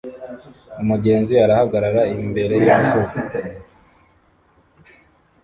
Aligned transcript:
Umugenzi 0.81 1.33
arahagarara 1.43 2.01
imbere 2.21 2.53
yimisozi 2.63 3.19